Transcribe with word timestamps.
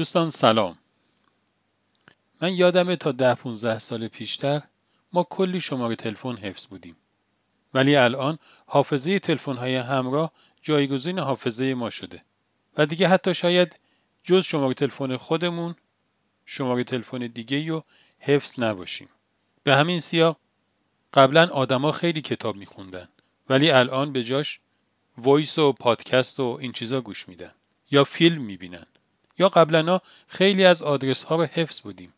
دوستان 0.00 0.30
سلام. 0.30 0.78
من 2.40 2.52
یادمه 2.52 2.96
تا 2.96 3.12
ده 3.12 3.34
15 3.34 3.78
سال 3.78 4.08
پیشتر 4.08 4.62
ما 5.12 5.26
کلی 5.30 5.60
شماره 5.60 5.96
تلفن 5.96 6.36
حفظ 6.36 6.66
بودیم. 6.66 6.96
ولی 7.74 7.96
الان 7.96 8.38
حافظه 8.66 9.18
تلفن 9.18 9.56
های 9.56 9.76
همراه 9.76 10.32
جایگزین 10.62 11.18
حافظه 11.18 11.74
ما 11.74 11.90
شده. 11.90 12.24
و 12.76 12.86
دیگه 12.86 13.08
حتی 13.08 13.34
شاید 13.34 13.76
جز 14.22 14.44
شماره 14.44 14.74
تلفن 14.74 15.16
خودمون 15.16 15.74
شماره 16.46 16.84
تلفن 16.84 17.18
دیگه 17.18 17.68
رو 17.68 17.84
حفظ 18.18 18.60
نباشیم. 18.60 19.08
به 19.62 19.76
همین 19.76 19.98
سیاق 19.98 20.36
قبلا 21.14 21.46
آدما 21.46 21.92
خیلی 21.92 22.20
کتاب 22.20 22.56
میخوندن 22.56 23.08
ولی 23.48 23.70
الان 23.70 24.12
به 24.12 24.22
جاش 24.22 24.60
وایس 25.18 25.58
و 25.58 25.72
پادکست 25.72 26.40
و 26.40 26.58
این 26.60 26.72
چیزا 26.72 27.00
گوش 27.00 27.28
میدن 27.28 27.52
یا 27.90 28.04
فیلم 28.04 28.42
می‌بینن. 28.42 28.86
یا 29.40 29.48
قبلا 29.48 30.00
خیلی 30.26 30.64
از 30.64 30.82
آدرس 30.82 31.24
ها 31.24 31.36
رو 31.36 31.44
حفظ 31.44 31.80
بودیم. 31.80 32.12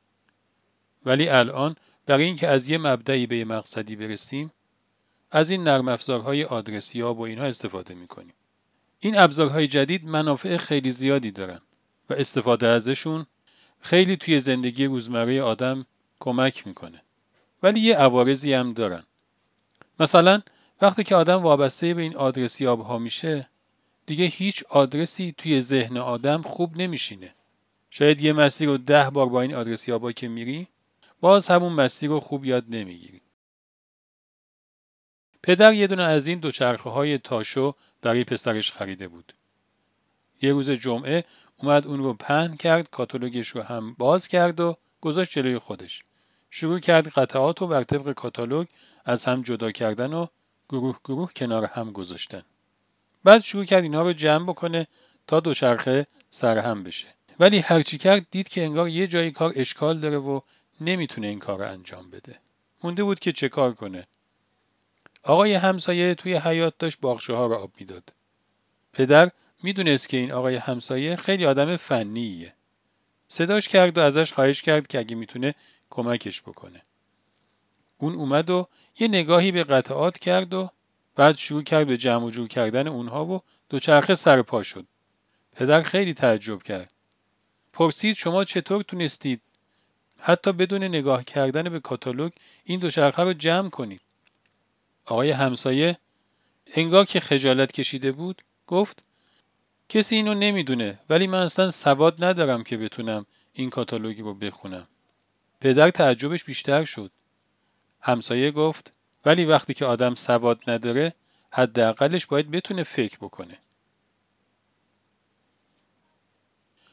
ولی 1.07 1.29
الان 1.29 1.77
برای 2.07 2.25
اینکه 2.25 2.49
از 2.49 2.69
یه 2.69 2.79
مبدعی 2.79 3.27
به 3.27 3.37
یه 3.37 3.45
مقصدی 3.45 3.97
برسیم 3.97 4.53
از 5.31 5.51
این 5.51 5.65
نرم 5.65 5.89
افزارهای 5.89 6.45
آدرسیاب 6.45 7.19
و 7.19 7.23
اینها 7.23 7.45
استفاده 7.45 7.95
می‌کنیم. 7.95 8.35
این 9.01 9.19
ابزارهای 9.19 9.67
جدید 9.67 10.05
منافع 10.05 10.57
خیلی 10.57 10.91
زیادی 10.91 11.31
دارن 11.31 11.61
و 12.11 12.15
استفاده 12.15 12.67
ازشون 12.67 13.27
خیلی 13.81 14.17
توی 14.17 14.39
زندگی 14.39 14.85
روزمره 14.85 15.43
آدم 15.43 15.87
کمک 16.21 16.67
می‌کنه. 16.67 17.03
ولی 17.63 17.81
یه 17.81 17.97
عوارضی 17.97 18.53
هم 18.53 18.73
دارن. 18.73 19.03
مثلا 20.01 20.43
وقتی 20.81 21.05
که 21.05 21.15
آدم 21.15 21.43
وابسته 21.43 21.95
به 21.95 22.03
این 22.03 22.17
آدرسیاب 22.17 22.81
ها 22.81 22.99
میشه 22.99 23.49
دیگه 24.07 24.25
هیچ 24.25 24.65
آدرسی 24.69 25.35
توی 25.39 25.61
ذهن 25.61 25.97
آدم 25.97 26.43
خوب 26.43 26.77
نمیشینه. 26.77 27.35
شاید 27.91 28.21
یه 28.21 28.33
مسیر 28.33 28.69
رو 28.69 28.79
ده 28.79 29.11
بار 29.11 29.29
با 29.29 29.43
این 29.43 29.55
آدرسیابا 29.55 30.13
که 30.13 30.29
میری 30.29 30.69
باز 31.21 31.49
همون 31.49 31.73
مسیر 31.73 32.11
رو 32.11 32.21
خوب 32.21 32.45
یاد 32.45 32.65
نمی‌گیری. 32.69 33.21
پدر 35.43 35.73
یه 35.73 35.87
دونه 35.87 36.03
از 36.03 36.27
این 36.27 36.39
دوچرخه 36.39 36.91
های 36.91 37.19
تاشو 37.19 37.75
برای 38.03 38.25
پسرش 38.25 38.73
خریده 38.73 39.09
بود. 39.09 39.33
یه 40.43 40.53
روز 40.53 40.71
جمعه 40.71 41.25
اومد 41.57 41.87
اون 41.87 41.99
رو 41.99 42.15
پهن 42.15 42.57
کرد 42.57 42.91
کاتالوگش 42.91 43.49
رو 43.49 43.63
هم 43.63 43.95
باز 43.95 44.29
کرد 44.29 44.61
و 44.61 44.77
گذاشت 45.01 45.33
جلوی 45.33 45.59
خودش. 45.59 46.05
شروع 46.51 46.79
کرد 46.79 47.09
قطعات 47.09 47.61
رو 47.61 47.67
بر 47.67 47.85
طبق 47.85 48.13
کاتالوگ 48.13 48.67
از 49.05 49.25
هم 49.25 49.43
جدا 49.43 49.71
کردن 49.71 50.13
و 50.13 50.27
گروه 50.69 50.99
گروه 51.05 51.33
کنار 51.37 51.65
هم 51.65 51.93
گذاشتن. 51.93 52.43
بعد 53.25 53.43
شروع 53.43 53.65
کرد 53.65 53.83
اینها 53.83 54.03
رو 54.03 54.13
جمع 54.13 54.45
بکنه 54.45 54.87
تا 55.27 55.41
دوچرخه 55.41 56.07
سرهم 56.31 56.83
بشه. 56.83 57.07
ولی 57.41 57.59
هرچی 57.59 57.99
کرد 57.99 58.27
دید 58.31 58.49
که 58.49 58.65
انگار 58.65 58.89
یه 58.89 59.07
جایی 59.07 59.31
کار 59.31 59.53
اشکال 59.57 60.01
داره 60.01 60.19
و 60.19 60.41
نمی‌تونه 60.81 61.27
این 61.27 61.39
کار 61.39 61.59
رو 61.59 61.69
انجام 61.71 62.11
بده. 62.11 62.39
مونده 62.83 63.05
بود 63.05 63.21
که 63.21 63.33
چه 63.33 63.49
کار 63.49 63.73
کنه. 63.73 64.07
آقای 65.23 65.55
همسایه 65.55 66.15
توی 66.15 66.35
حیات 66.35 66.75
داشت 66.79 67.01
باغچه 67.01 67.35
ها 67.35 67.47
رو 67.47 67.55
آب 67.55 67.71
می‌داد. 67.81 68.13
پدر 68.93 69.31
می‌دونست 69.63 70.09
که 70.09 70.17
این 70.17 70.33
آقای 70.33 70.57
همسایه 70.57 71.17
خیلی 71.17 71.47
آدم 71.47 71.77
فنیه. 71.77 72.55
صداش 73.29 73.69
کرد 73.69 73.99
و 73.99 74.01
ازش 74.01 74.33
خواهش 74.33 74.63
کرد 74.63 74.87
که 74.87 74.99
اگه 74.99 75.17
می‌تونه 75.17 75.55
کمکش 75.91 76.43
بکنه. 76.43 76.83
اون 77.99 78.15
اومد 78.15 78.51
و 78.51 78.69
یه 78.99 79.09
نگاهی 79.09 79.53
به 79.53 79.65
قطعات 79.65 80.19
کرد 80.19 80.55
و 80.55 80.71
بعد 81.17 81.37
شروع 81.37 81.63
کرد 81.63 81.87
به 81.87 81.97
جمع 81.97 82.25
و 82.25 82.31
جور 82.31 82.49
کردن 82.49 82.89
اونها 82.89 83.27
و 83.27 83.41
دوچرخه 83.69 84.15
سر 84.15 84.43
پا 84.43 84.63
شد. 84.63 84.87
پدر 85.53 85.83
خیلی 85.83 86.15
تعجب 86.15 86.63
کرد. 86.63 86.93
پرسید 87.73 88.17
شما 88.17 88.45
چطور 88.45 88.83
تونستید 88.83 89.41
حتی 90.19 90.53
بدون 90.53 90.85
نگاه 90.85 91.25
کردن 91.25 91.69
به 91.69 91.81
کاتالوگ 91.81 92.33
این 92.65 92.81
دوچرخه 92.81 93.23
رو 93.23 93.33
جمع 93.33 93.71
کنید؟ 93.71 94.01
آقای 95.05 95.31
همسایه 95.31 95.99
انگار 96.75 97.05
که 97.05 97.21
خجالت 97.21 97.73
کشیده 97.73 98.13
بود 98.13 98.43
گفت 98.67 99.05
کسی 99.89 100.17
اینو 100.17 100.35
نمی‌دونه 100.35 100.99
ولی 101.11 101.27
من 101.27 101.43
اصلا 101.43 101.71
سواد 101.71 102.25
ندارم 102.25 102.65
که 102.65 102.77
بتونم 102.77 103.27
این 103.53 103.71
کاتالوگ 103.71 104.21
رو 104.21 104.35
بخونم. 104.35 104.89
پدر 105.61 105.91
تعجبش 105.91 106.45
بیشتر 106.45 106.85
شد. 106.85 107.11
همسایه 108.01 108.51
گفت 108.51 108.93
ولی 109.25 109.45
وقتی 109.45 109.75
که 109.75 109.85
آدم 109.85 110.15
سواد 110.15 110.61
نداره 110.67 111.15
حداقلش 111.51 112.27
باید 112.27 112.51
بتونه 112.51 112.83
فکر 112.83 113.19
بکنه. 113.21 113.59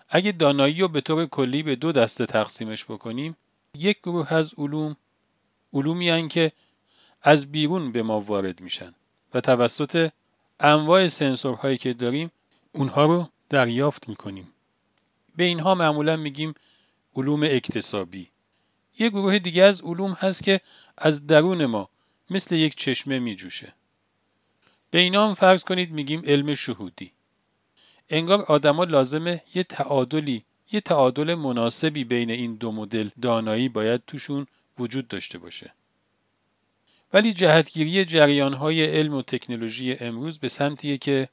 اگه 0.09 0.31
دانایی 0.31 0.81
رو 0.81 0.88
به 0.88 1.01
طور 1.01 1.25
کلی 1.25 1.63
به 1.63 1.75
دو 1.75 1.91
دسته 1.91 2.25
تقسیمش 2.25 2.85
بکنیم 2.85 3.38
یک 3.78 4.00
گروه 4.00 4.34
از 4.34 4.53
علوم 4.57 4.95
علومی 5.73 6.28
که 6.28 6.51
از 7.22 7.51
بیرون 7.51 7.91
به 7.91 8.03
ما 8.03 8.22
وارد 8.22 8.62
میشن 8.62 8.94
و 9.34 9.41
توسط 9.41 10.12
انواع 10.59 11.07
سنسورهایی 11.07 11.78
که 11.78 11.94
داریم 11.94 12.31
اونها 12.72 13.06
رو 13.06 13.29
دریافت 13.50 14.09
می‌کنیم. 14.09 14.47
به 15.35 15.44
اینها 15.44 15.75
معمولا 15.75 16.18
میگیم 16.18 16.53
علوم 17.16 17.44
اکتسابی. 17.44 18.29
یه 19.00 19.09
گروه 19.09 19.39
دیگه 19.39 19.63
از 19.63 19.81
علوم 19.81 20.12
هست 20.12 20.44
که 20.44 20.62
از 20.97 21.28
درون 21.28 21.66
ما 21.66 21.89
مثل 22.29 22.56
یک 22.56 22.75
چشمه 22.75 23.19
می 23.19 23.35
جوشه. 23.35 23.73
به 24.91 25.00
اینا 25.00 25.28
هم 25.28 25.34
فرض 25.34 25.63
کنید 25.63 25.91
میگیم 25.91 26.22
علم 26.25 26.53
شهودی. 26.53 27.12
انگار 28.09 28.41
آدما 28.41 28.84
لازمه 28.84 29.41
یه 29.56 29.63
تعادلی 29.63 30.44
یه 30.72 30.81
تعادل 30.81 31.35
مناسبی 31.35 32.03
بین 32.03 32.31
این 32.31 32.56
دو 32.56 32.72
مدل 32.72 33.09
دانایی 33.22 33.69
باید 33.69 34.01
توشون 34.07 34.47
وجود 34.79 35.07
داشته 35.07 35.38
باشه. 35.38 35.73
ولی 37.13 37.34
جهتگیری 37.34 38.06
جریانهای 38.06 38.85
علم 38.85 39.13
و 39.13 39.22
تکنولوژی 39.22 39.94
امروز 40.00 40.39
به 40.39 40.47
سمتیه 40.47 40.97
که 40.97 41.29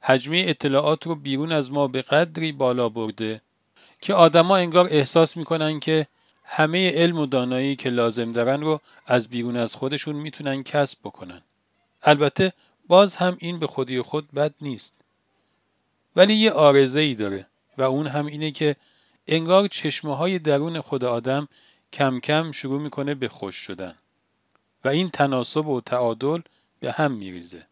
حجمه 0.00 0.44
اطلاعات 0.46 1.06
رو 1.06 1.14
بیرون 1.14 1.52
از 1.52 1.72
ما 1.72 1.88
به 1.88 2.02
قدری 2.02 2.52
بالا 2.52 2.88
برده 2.88 3.40
که 4.00 4.14
آدما 4.14 4.56
انگار 4.56 4.88
احساس 4.90 5.36
می‌کنن 5.36 5.80
که 5.80 6.06
همه 6.50 6.90
علم 6.90 7.18
و 7.18 7.26
دانایی 7.26 7.76
که 7.76 7.90
لازم 7.90 8.32
دارن 8.32 8.60
رو 8.60 8.80
از 9.06 9.28
بیرون 9.28 9.56
از 9.56 9.74
خودشون 9.74 10.16
می‌تونن 10.16 10.62
کسب 10.62 10.98
بکنن. 11.04 11.42
البته 12.02 12.52
باز 12.86 13.16
هم 13.16 13.36
این 13.40 13.58
به 13.58 13.66
خودی 13.66 14.00
خود 14.00 14.32
بد 14.32 14.54
نیست. 14.60 14.96
ولی 16.16 16.34
یه 16.34 16.50
آرزه 16.50 17.00
ای 17.00 17.14
داره 17.14 17.46
و 17.78 17.82
اون 17.82 18.06
هم 18.06 18.26
اینه 18.26 18.50
که 18.50 18.76
انگار 19.26 19.68
چشمه 19.68 20.16
های 20.16 20.38
درون 20.38 20.80
خود 20.80 21.04
آدم 21.04 21.48
کم 21.92 22.20
کم 22.20 22.52
شروع 22.52 22.80
می‌کنه 22.80 23.14
به 23.14 23.28
خوش 23.28 23.56
شدن 23.56 23.94
و 24.84 24.88
این 24.88 25.10
تناسب 25.10 25.66
و 25.66 25.80
تعادل 25.80 26.40
به 26.80 26.92
هم 26.92 27.12
میریزه 27.12 27.66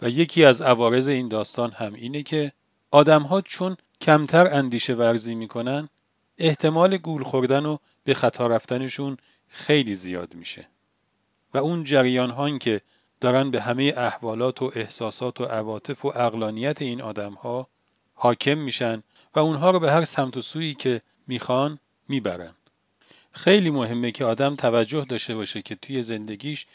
و 0.00 0.08
یکی 0.08 0.44
از 0.44 0.62
عوارض 0.62 1.08
این 1.08 1.28
داستان 1.28 1.70
هم 1.70 1.94
اینه 1.94 2.22
که 2.22 2.52
آدم 2.90 3.22
ها 3.22 3.40
چون 3.40 3.76
کمتر 4.00 4.46
اندیشه 4.46 4.94
ورزی 4.94 5.34
می‌کنن 5.34 5.88
احتمال 6.38 6.96
گول 6.96 7.22
خوردن 7.22 7.66
و 7.66 7.76
به 8.04 8.14
خطا 8.14 8.46
رفتنشون 8.46 9.16
خیلی 9.48 9.94
زیاد 9.94 10.34
میشه. 10.34 10.68
و 11.54 11.58
اون 11.58 11.84
جریان 11.84 12.30
هایی 12.30 12.58
که 12.58 12.80
دارن 13.20 13.50
به 13.50 13.60
همه 13.60 13.94
احوالات 13.96 14.62
و 14.62 14.72
احساسات 14.74 15.40
و 15.40 15.44
عواطف 15.44 16.04
و 16.04 16.08
اقلانیت 16.08 16.82
این 16.82 17.02
آدم 17.02 17.32
ها 17.32 17.68
حاکم 18.14 18.58
میشن 18.58 19.02
و 19.34 19.38
اونها 19.38 19.70
رو 19.70 19.80
به 19.80 19.90
هر 19.90 20.04
سمت 20.04 20.36
و 20.36 20.40
سویی 20.40 20.74
که 20.74 21.02
می‌خوان 21.26 21.78
می‌برن. 22.08 22.54
خیلی 23.32 23.70
مهمه 23.70 24.10
که 24.10 24.24
آدم 24.24 24.56
توجه 24.56 25.04
داشته 25.04 25.34
باشه 25.34 25.62
که 25.62 25.74
توی 25.74 26.02
زندگیش 26.02 26.66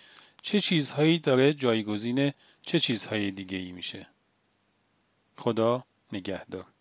چه 0.41 0.59
چیزهایی 0.59 1.19
داره 1.19 1.53
جایگزین 1.53 2.31
چه 2.62 2.79
چیزهای 2.79 3.31
دیگه 3.31 3.57
ای 3.57 3.72
میشه. 3.72 4.07
خدا 5.38 5.84
نگهدار. 6.13 6.72